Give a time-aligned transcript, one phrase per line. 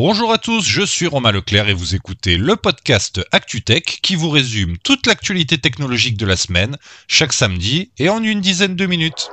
[0.00, 4.30] Bonjour à tous, je suis Romain Leclerc et vous écoutez le podcast ActuTech qui vous
[4.30, 6.76] résume toute l'actualité technologique de la semaine,
[7.08, 9.28] chaque samedi et en une dizaine de minutes.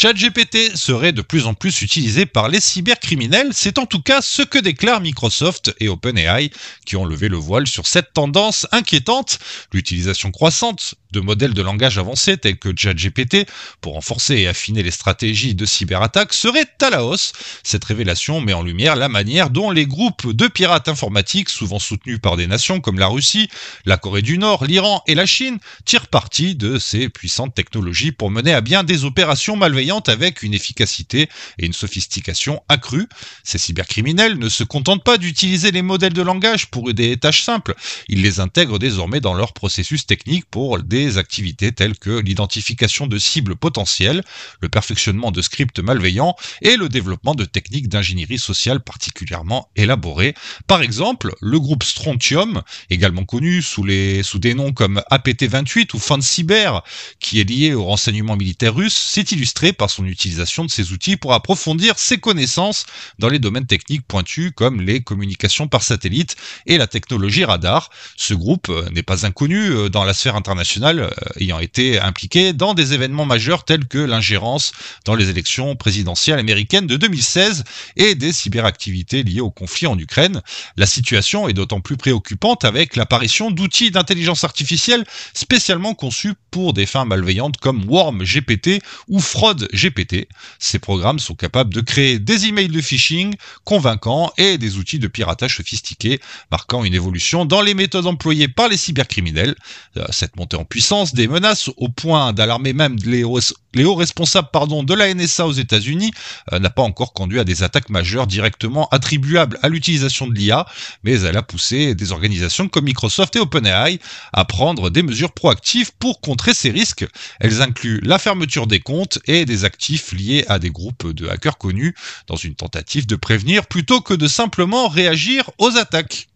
[0.00, 4.40] ChatGPT serait de plus en plus utilisé par les cybercriminels, c'est en tout cas ce
[4.40, 6.48] que déclarent Microsoft et OpenAI
[6.86, 9.38] qui ont levé le voile sur cette tendance inquiétante.
[9.74, 13.46] L'utilisation croissante de modèles de langage avancés tels que ChatGPT
[13.82, 17.32] pour renforcer et affiner les stratégies de cyberattaque serait à la hausse.
[17.62, 22.20] Cette révélation met en lumière la manière dont les groupes de pirates informatiques, souvent soutenus
[22.22, 23.50] par des nations comme la Russie,
[23.84, 28.30] la Corée du Nord, l'Iran et la Chine, tirent parti de ces puissantes technologies pour
[28.30, 33.08] mener à bien des opérations malveillantes avec une efficacité et une sophistication accrues.
[33.44, 37.74] Ces cybercriminels ne se contentent pas d'utiliser les modèles de langage pour des tâches simples,
[38.08, 43.18] ils les intègrent désormais dans leur processus technique pour des activités telles que l'identification de
[43.18, 44.22] cibles potentielles,
[44.60, 50.34] le perfectionnement de scripts malveillants et le développement de techniques d'ingénierie sociale particulièrement élaborées.
[50.66, 56.80] Par exemple, le groupe Strontium, également connu sous, des noms comme APT28 ou FanCyber,
[57.18, 61.16] qui est lié au renseignement militaire russe, s'est illustré par son utilisation de ces outils
[61.16, 62.84] pour approfondir ses connaissances
[63.18, 66.36] dans les domaines techniques pointus comme les communications par satellite
[66.66, 67.88] et la technologie radar.
[68.18, 71.10] Ce groupe euh, n'est pas inconnu euh, dans la sphère internationale euh,
[71.40, 74.72] ayant été impliqué dans des événements majeurs tels que l'ingérence
[75.06, 77.64] dans les élections présidentielles américaines de 2016
[77.96, 80.42] et des cyberactivités liées au conflit en Ukraine.
[80.76, 86.84] La situation est d'autant plus préoccupante avec l'apparition d'outils d'intelligence artificielle spécialement conçus pour des
[86.84, 90.28] fins malveillantes comme Worm GPT ou Fraud GPT.
[90.58, 93.34] Ces programmes sont capables de créer des emails de phishing
[93.64, 98.68] convaincants et des outils de piratage sophistiqués, marquant une évolution dans les méthodes employées par
[98.68, 99.54] les cybercriminels.
[99.96, 104.82] Euh, cette montée en puissance des menaces au point d'alarmer même les hauts, responsables pardon,
[104.82, 106.12] de la NSA aux États-Unis
[106.52, 110.66] euh, n'a pas encore conduit à des attaques majeures directement attribuables à l'utilisation de l'IA,
[111.04, 113.98] mais elle a poussé des organisations comme Microsoft et OpenAI
[114.32, 117.06] à prendre des mesures proactives pour contrer ces risques.
[117.40, 121.58] Elles incluent la fermeture des comptes et des actifs liés à des groupes de hackers
[121.58, 121.94] connus
[122.26, 126.28] dans une tentative de prévenir plutôt que de simplement réagir aux attaques.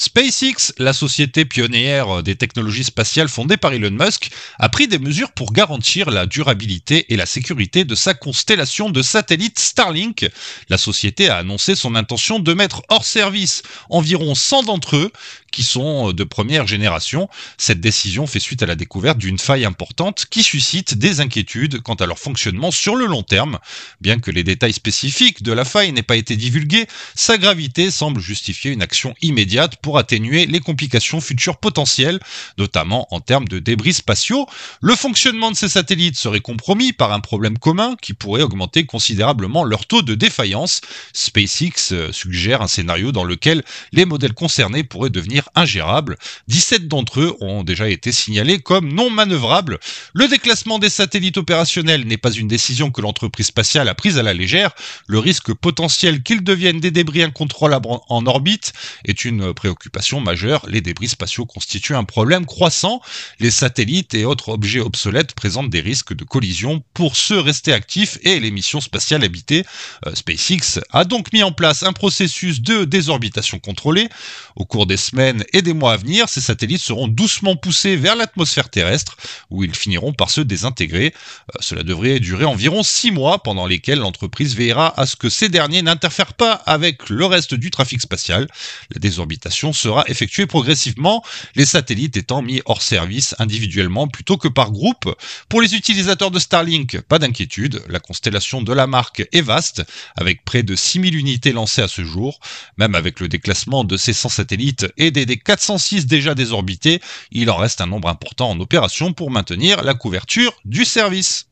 [0.00, 5.32] SpaceX, la société pionnière des technologies spatiales fondée par Elon Musk, a pris des mesures
[5.32, 10.26] pour garantir la durabilité et la sécurité de sa constellation de satellites Starlink.
[10.70, 15.12] La société a annoncé son intention de mettre hors service environ 100 d'entre eux
[15.50, 17.28] qui sont de première génération.
[17.58, 21.94] Cette décision fait suite à la découverte d'une faille importante qui suscite des inquiétudes quant
[21.94, 23.58] à leur fonctionnement sur le long terme.
[24.00, 28.20] Bien que les détails spécifiques de la faille n'aient pas été divulgués, sa gravité semble
[28.20, 32.20] justifier une action immédiate pour atténuer les complications futures potentielles,
[32.58, 34.46] notamment en termes de débris spatiaux.
[34.80, 39.64] Le fonctionnement de ces satellites serait compromis par un problème commun qui pourrait augmenter considérablement
[39.64, 40.80] leur taux de défaillance.
[41.12, 43.62] SpaceX euh, suggère un scénario dans lequel
[43.92, 46.16] les modèles concernés pourraient devenir ingérables.
[46.48, 49.78] 17 d'entre eux ont déjà été signalés comme non manœuvrables.
[50.12, 54.22] Le déclassement des satellites opérationnels n'est pas une décision que l'entreprise spatiale a prise à
[54.22, 54.72] la légère.
[55.06, 58.72] Le risque potentiel qu'ils deviennent des débris incontrôlables en orbite
[59.04, 60.64] est une préoccupation majeure.
[60.68, 63.00] Les débris spatiaux constituent un problème croissant.
[63.38, 68.18] Les satellites et autres objets obsolètes présentent des risques de collision pour ceux restés actifs
[68.22, 69.64] et les missions spatiales habitées.
[70.06, 74.08] Euh, SpaceX a donc mis en place un processus de désorbitation contrôlée.
[74.56, 78.16] Au cours des semaines et des mois à venir, ces satellites seront doucement poussés vers
[78.16, 79.16] l'atmosphère terrestre,
[79.50, 81.14] où ils finiront par se désintégrer.
[81.54, 85.48] Euh, cela devrait durer environ six mois, pendant lesquels l'entreprise veillera à ce que ces
[85.48, 88.46] derniers n'interfèrent pas avec le reste du trafic spatial.
[88.94, 91.24] La désorbitation sera effectuée progressivement,
[91.54, 95.14] les satellites étant mis hors service individuellement plutôt que par groupe.
[95.48, 99.82] Pour les utilisateurs de Starlink, pas d'inquiétude, la constellation de la marque est vaste,
[100.16, 102.40] avec près de 6000 unités lancées à ce jour.
[102.76, 107.00] Même avec le déclassement de ces 100 satellites et des des 406 déjà désorbités,
[107.30, 111.46] il en reste un nombre important en opération pour maintenir la couverture du service.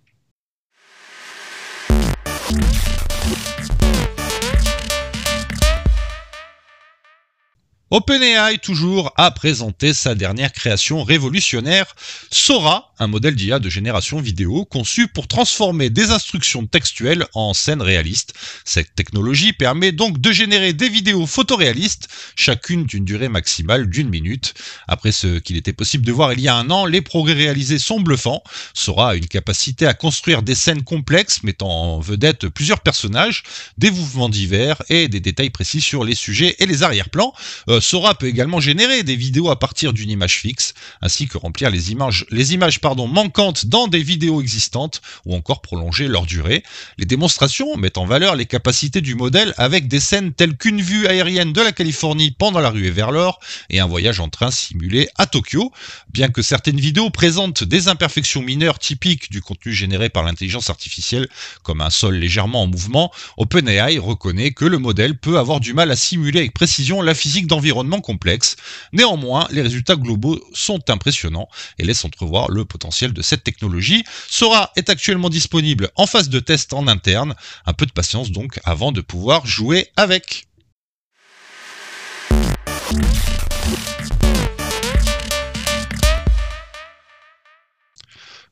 [7.90, 11.87] OpenAI toujours a présenté sa dernière création révolutionnaire,
[12.31, 17.81] Sora, un modèle d'IA de génération vidéo conçu pour transformer des instructions textuelles en scènes
[17.81, 18.35] réalistes.
[18.67, 24.52] Cette technologie permet donc de générer des vidéos photoréalistes, chacune d'une durée maximale d'une minute.
[24.87, 27.79] Après ce qu'il était possible de voir il y a un an, les progrès réalisés
[27.79, 28.43] sont bluffants.
[28.75, 33.44] Sora a une capacité à construire des scènes complexes mettant en vedette plusieurs personnages,
[33.79, 37.32] des mouvements divers et des détails précis sur les sujets et les arrière-plans.
[37.69, 41.71] Euh, Sora peut également générer des vidéos à partir d'une image fixe, ainsi que remplir
[41.71, 46.63] les images, les images manquantes dans des vidéos existantes ou encore prolonger leur durée.
[46.97, 51.07] Les démonstrations mettent en valeur les capacités du modèle avec des scènes telles qu'une vue
[51.07, 53.41] aérienne de la Californie pendant la ruée vers l'or
[53.71, 55.73] et un voyage en train simulé à Tokyo.
[56.13, 61.29] Bien que certaines vidéos présentent des imperfections mineures typiques du contenu généré par l'intelligence artificielle,
[61.63, 65.91] comme un sol légèrement en mouvement, OpenAI reconnaît que le modèle peut avoir du mal
[65.91, 67.68] à simuler avec précision la physique d'environnement
[68.03, 68.56] complexe.
[68.93, 71.49] Néanmoins, les résultats globaux sont impressionnants
[71.79, 74.05] et laissent entrevoir le potentiel de cette technologie.
[74.29, 77.35] Sora est actuellement disponible en phase de test en interne.
[77.67, 80.49] Un peu de patience donc avant de pouvoir jouer avec.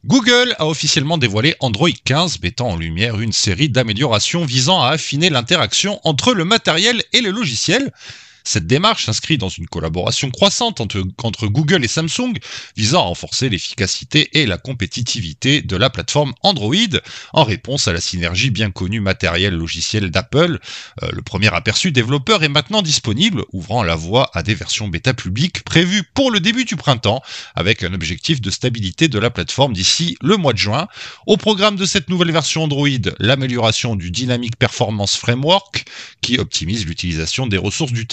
[0.06, 5.30] Google a officiellement dévoilé Android 15, mettant en lumière une série d'améliorations visant à affiner
[5.30, 7.92] l'interaction entre le matériel et le logiciel.
[8.46, 12.32] Cette démarche s'inscrit dans une collaboration croissante entre, Google et Samsung
[12.76, 16.76] visant à renforcer l'efficacité et la compétitivité de la plateforme Android
[17.32, 20.60] en réponse à la synergie bien connue matériel-logiciel d'Apple.
[21.02, 25.12] Euh, le premier aperçu développeur est maintenant disponible, ouvrant la voie à des versions bêta
[25.12, 27.22] publiques prévues pour le début du printemps
[27.56, 30.86] avec un objectif de stabilité de la plateforme d'ici le mois de juin.
[31.26, 32.86] Au programme de cette nouvelle version Android,
[33.18, 35.84] l'amélioration du Dynamic Performance Framework
[36.20, 38.06] qui optimise l'utilisation des ressources du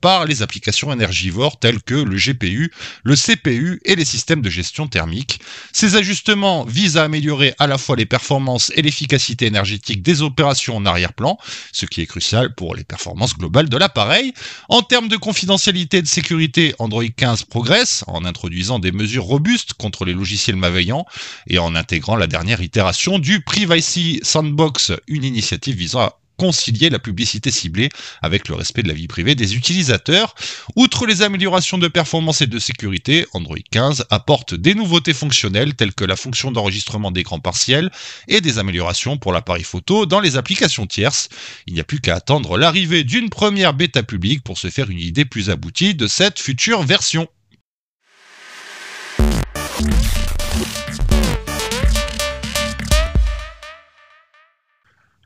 [0.00, 2.70] par les applications énergivores telles que le GPU,
[3.02, 5.40] le CPU et les systèmes de gestion thermique.
[5.72, 10.76] Ces ajustements visent à améliorer à la fois les performances et l'efficacité énergétique des opérations
[10.76, 11.36] en arrière-plan,
[11.72, 14.32] ce qui est crucial pour les performances globales de l'appareil.
[14.68, 19.74] En termes de confidentialité et de sécurité, Android 15 progresse en introduisant des mesures robustes
[19.74, 21.06] contre les logiciels malveillants
[21.48, 26.98] et en intégrant la dernière itération du Privacy Sandbox, une initiative visant à concilier la
[26.98, 27.88] publicité ciblée
[28.22, 30.34] avec le respect de la vie privée des utilisateurs.
[30.76, 35.94] Outre les améliorations de performance et de sécurité, Android 15 apporte des nouveautés fonctionnelles telles
[35.94, 37.90] que la fonction d'enregistrement d'écran partiel
[38.28, 41.28] et des améliorations pour l'appareil photo dans les applications tierces.
[41.66, 45.00] Il n'y a plus qu'à attendre l'arrivée d'une première bêta publique pour se faire une
[45.00, 47.28] idée plus aboutie de cette future version.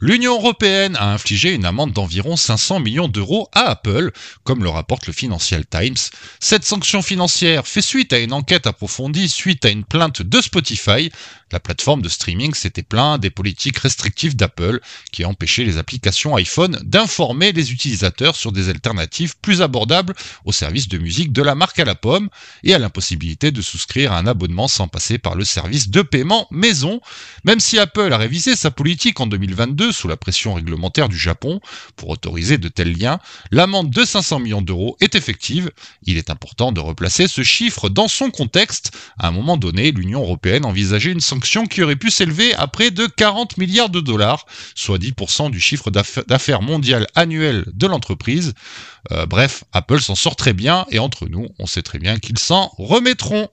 [0.02, 4.12] L'Union européenne a infligé une amende d'environ 500 millions d'euros à Apple,
[4.44, 5.98] comme le rapporte le Financial Times.
[6.40, 11.10] Cette sanction financière fait suite à une enquête approfondie suite à une plainte de Spotify.
[11.52, 14.78] La plateforme de streaming s'était plaint des politiques restrictives d'Apple
[15.10, 20.14] qui empêchaient les applications iPhone d'informer les utilisateurs sur des alternatives plus abordables
[20.44, 22.28] aux services de musique de la marque à la pomme
[22.62, 26.46] et à l'impossibilité de souscrire à un abonnement sans passer par le service de paiement
[26.52, 27.00] maison.
[27.44, 31.60] Même si Apple a révisé sa politique en 2022, sous la pression réglementaire du Japon
[31.96, 33.18] pour autoriser de tels liens,
[33.50, 35.72] l'amende de 500 millions d'euros est effective.
[36.04, 38.92] Il est important de replacer ce chiffre dans son contexte.
[39.18, 42.90] À un moment donné, l'Union européenne envisageait une sanction qui aurait pu s'élever à près
[42.90, 48.54] de 40 milliards de dollars, soit 10% du chiffre d'affaires mondial annuel de l'entreprise.
[49.12, 52.38] Euh, bref, Apple s'en sort très bien et entre nous, on sait très bien qu'ils
[52.38, 53.48] s'en remettront.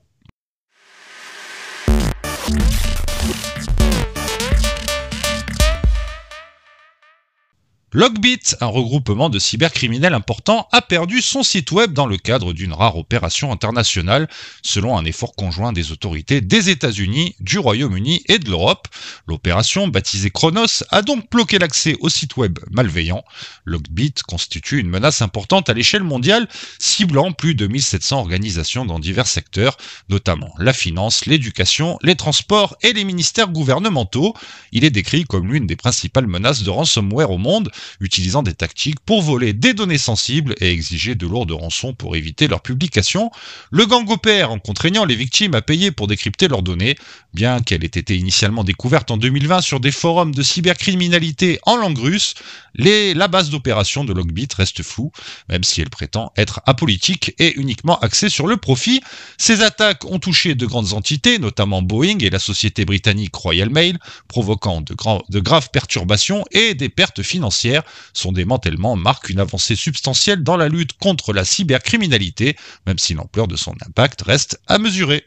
[7.98, 12.72] Logbit, un regroupement de cybercriminels importants, a perdu son site web dans le cadre d'une
[12.72, 14.28] rare opération internationale,
[14.62, 18.86] selon un effort conjoint des autorités des États-Unis, du Royaume-Uni et de l'Europe.
[19.26, 23.24] L'opération, baptisée Chronos, a donc bloqué l'accès au site web malveillant.
[23.64, 26.46] Logbit constitue une menace importante à l'échelle mondiale,
[26.78, 29.76] ciblant plus de 1700 organisations dans divers secteurs,
[30.08, 34.34] notamment la finance, l'éducation, les transports et les ministères gouvernementaux.
[34.70, 39.00] Il est décrit comme l'une des principales menaces de ransomware au monde, utilisant des tactiques
[39.00, 43.30] pour voler des données sensibles et exiger de lourdes rançons pour éviter leur publication.
[43.70, 46.96] Le gang opère en contraignant les victimes à payer pour décrypter leurs données,
[47.34, 51.98] bien qu'elle ait été initialement découverte en 2020 sur des forums de cybercriminalité en langue
[51.98, 52.34] russe.
[52.74, 55.12] la base d'opération de Logbit reste floue,
[55.48, 59.00] même si elle prétend être apolitique et uniquement axée sur le profit.
[59.36, 63.98] Ces attaques ont touché de grandes entités, notamment Boeing et la société britannique Royal Mail,
[64.28, 67.67] provoquant de graves perturbations et des pertes financières
[68.12, 72.56] Son démantèlement marque une avancée substantielle dans la lutte contre la cybercriminalité,
[72.86, 75.24] même si l'ampleur de son impact reste à mesurer.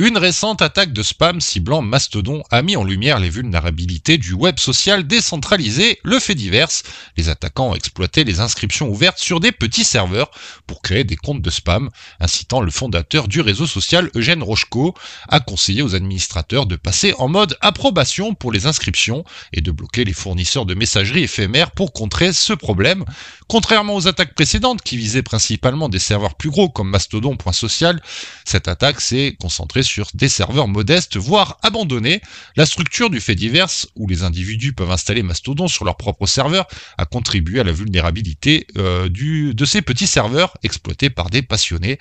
[0.00, 4.60] Une récente attaque de spam ciblant Mastodon a mis en lumière les vulnérabilités du web
[4.60, 6.68] social décentralisé, le fait divers.
[7.16, 10.30] Les attaquants ont exploité les inscriptions ouvertes sur des petits serveurs
[10.68, 11.90] pour créer des comptes de spam,
[12.20, 14.94] incitant le fondateur du réseau social Eugène Rochko
[15.28, 20.04] à conseiller aux administrateurs de passer en mode approbation pour les inscriptions et de bloquer
[20.04, 23.04] les fournisseurs de messagerie éphémère pour contrer ce problème.
[23.48, 28.00] Contrairement aux attaques précédentes qui visaient principalement des serveurs plus gros comme Mastodon.social,
[28.44, 32.20] cette attaque s'est concentrée sur des serveurs modestes, voire abandonnés.
[32.56, 36.66] La structure du fait divers, où les individus peuvent installer Mastodon sur leur propre serveur,
[36.98, 41.98] a contribué à la vulnérabilité euh, du, de ces petits serveurs exploités par des passionnés.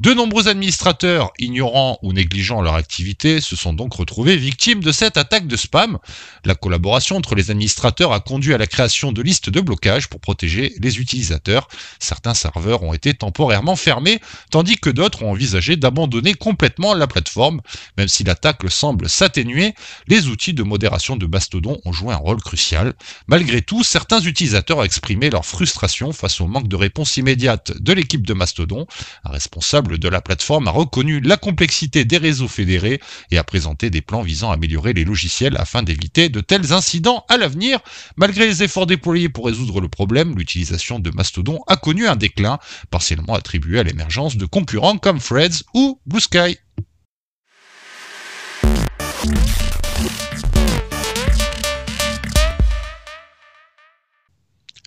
[0.00, 5.18] De nombreux administrateurs, ignorant ou négligent leur activité, se sont donc retrouvés victimes de cette
[5.18, 5.98] attaque de spam.
[6.46, 10.18] La collaboration entre les administrateurs a conduit à la création de listes de blocage pour
[10.18, 11.68] protéger les utilisateurs.
[11.98, 17.60] Certains serveurs ont été temporairement fermés, tandis que d'autres ont envisagé d'abandonner complètement la plateforme.
[17.98, 19.74] Même si l'attaque semble s'atténuer,
[20.08, 22.94] les outils de modération de Mastodon ont joué un rôle crucial.
[23.26, 27.92] Malgré tout, certains utilisateurs ont exprimé leur frustration face au manque de réponse immédiate de
[27.92, 28.86] l'équipe de Mastodon.
[29.24, 33.90] Un responsable de la plateforme a reconnu la complexité des réseaux fédérés et a présenté
[33.90, 37.80] des plans visant à améliorer les logiciels afin d'éviter de tels incidents à l'avenir.
[38.16, 42.58] Malgré les efforts déployés pour résoudre le problème, l'utilisation de Mastodon a connu un déclin,
[42.90, 46.58] partiellement attribué à l'émergence de concurrents comme Freds ou Blue Sky.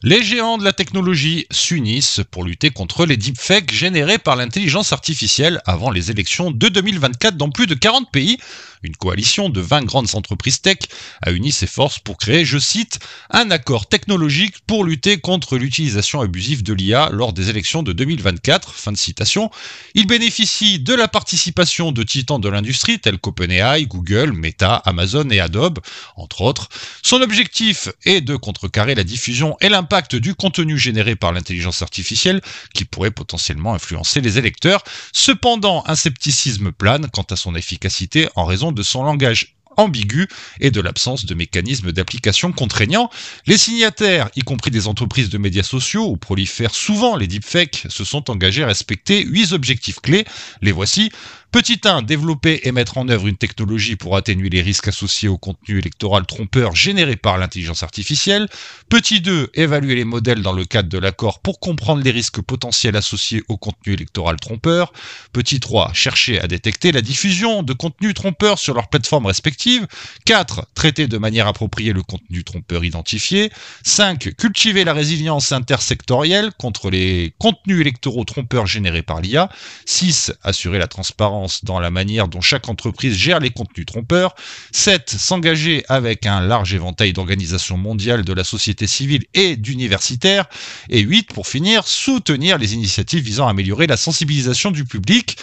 [0.05, 5.61] Les géants de la technologie s'unissent pour lutter contre les deepfakes générés par l'intelligence artificielle
[5.65, 8.37] avant les élections de 2024 dans plus de 40 pays.
[8.83, 10.77] Une coalition de 20 grandes entreprises tech
[11.21, 12.99] a uni ses forces pour créer, je cite,
[13.29, 18.73] un accord technologique pour lutter contre l'utilisation abusive de l'IA lors des élections de 2024.
[18.73, 19.49] Fin de citation.
[19.93, 25.39] Il bénéficie de la participation de titans de l'industrie tels qu'OpenAI, Google, Meta, Amazon et
[25.39, 25.79] Adobe,
[26.17, 26.67] entre autres.
[27.03, 32.41] Son objectif est de contrecarrer la diffusion et l'impact du contenu généré par l'intelligence artificielle
[32.73, 34.83] qui pourrait potentiellement influencer les électeurs.
[35.13, 40.27] Cependant, un scepticisme plane quant à son efficacité en raison de son langage ambigu
[40.59, 43.09] et de l'absence de mécanismes d'application contraignants.
[43.47, 48.03] Les signataires, y compris des entreprises de médias sociaux où prolifèrent souvent les deepfakes, se
[48.03, 50.25] sont engagés à respecter huit objectifs clés.
[50.61, 51.11] Les voici.
[51.53, 55.37] Petit 1, développer et mettre en œuvre une technologie pour atténuer les risques associés au
[55.37, 58.49] contenu électoral trompeur généré par l'intelligence artificielle.
[58.89, 62.95] Petit 2, évaluer les modèles dans le cadre de l'accord pour comprendre les risques potentiels
[62.95, 64.93] associés au contenu électoral trompeur.
[65.31, 69.85] Petit 3, chercher à détecter la diffusion de contenu trompeur sur leurs plateformes respectives.
[70.25, 73.51] 4, traiter de manière appropriée le contenu trompeur identifié.
[73.83, 79.49] 5, cultiver la résilience intersectorielle contre les contenus électoraux trompeurs générés par l'IA.
[79.85, 84.35] 6, assurer la transparence dans la manière dont chaque entreprise gère les contenus trompeurs.
[84.71, 85.09] 7.
[85.09, 90.45] S'engager avec un large éventail d'organisations mondiales de la société civile et d'universitaires.
[90.89, 91.33] Et 8.
[91.33, 95.37] Pour finir, soutenir les initiatives visant à améliorer la sensibilisation du public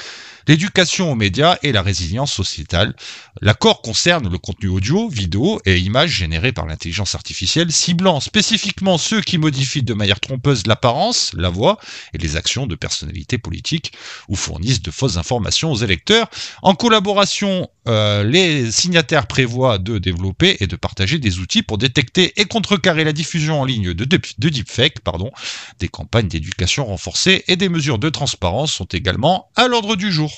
[0.46, 2.94] l'éducation aux médias et la résilience sociétale.
[3.40, 9.20] L'accord concerne le contenu audio, vidéo et images générés par l'intelligence artificielle, ciblant spécifiquement ceux
[9.20, 11.78] qui modifient de manière trompeuse l'apparence, la voix
[12.14, 13.92] et les actions de personnalités politiques
[14.28, 16.28] ou fournissent de fausses informations aux électeurs.
[16.62, 22.32] En collaboration, euh, les signataires prévoient de développer et de partager des outils pour détecter
[22.40, 25.30] et contrecarrer la diffusion en ligne de, de deepfake, pardon.
[25.78, 30.29] Des campagnes d'éducation renforcées et des mesures de transparence sont également à l'ordre du jour.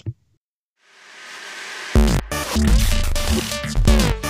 [2.55, 4.22] Thank you.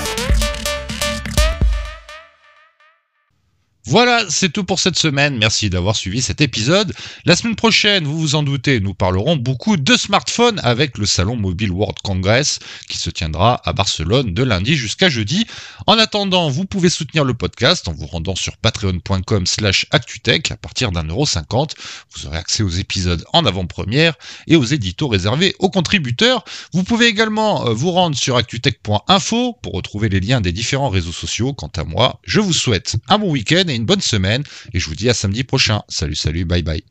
[3.84, 5.36] Voilà, c'est tout pour cette semaine.
[5.36, 6.92] Merci d'avoir suivi cet épisode.
[7.24, 11.34] La semaine prochaine, vous vous en doutez, nous parlerons beaucoup de smartphones avec le salon
[11.34, 15.48] Mobile World Congress qui se tiendra à Barcelone de lundi jusqu'à jeudi.
[15.88, 20.56] En attendant, vous pouvez soutenir le podcast en vous rendant sur patreon.com slash actutech à
[20.56, 21.74] partir d'un euro cinquante.
[22.14, 24.14] Vous aurez accès aux épisodes en avant-première
[24.46, 26.44] et aux éditos réservés aux contributeurs.
[26.72, 31.10] Vous pouvez également euh, vous rendre sur actutech.info pour retrouver les liens des différents réseaux
[31.10, 31.52] sociaux.
[31.52, 34.94] Quant à moi, je vous souhaite un bon week-end une bonne semaine et je vous
[34.94, 35.82] dis à samedi prochain.
[35.88, 36.84] Salut, salut, bye bye.